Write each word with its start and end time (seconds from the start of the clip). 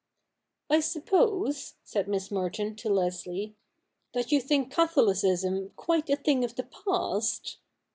'I 0.71 0.79
suppose,' 0.79 1.75
said 1.83 2.07
Miss 2.07 2.31
Merton 2.31 2.75
to 2.77 2.89
Leslie, 2.89 3.53
'that 4.15 4.31
you 4.31 4.41
think 4.41 4.71
Catholicism 4.73 5.73
quite 5.75 6.09
a 6.09 6.15
thing 6.15 6.43
of 6.43 6.55
the 6.55 6.63
past 6.63 7.59